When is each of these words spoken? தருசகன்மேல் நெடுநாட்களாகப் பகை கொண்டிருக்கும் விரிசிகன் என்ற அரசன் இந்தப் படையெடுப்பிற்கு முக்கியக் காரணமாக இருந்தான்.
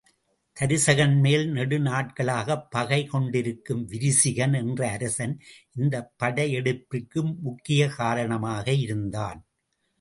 தருசகன்மேல் 0.57 1.43
நெடுநாட்களாகப் 1.51 2.63
பகை 2.69 3.05
கொண்டிருக்கும் 3.05 3.87
விரிசிகன் 3.87 4.53
என்ற 4.53 4.89
அரசன் 4.89 5.35
இந்தப் 5.75 6.11
படையெடுப்பிற்கு 6.23 7.21
முக்கியக் 7.41 7.95
காரணமாக 7.95 8.71
இருந்தான். 8.79 9.41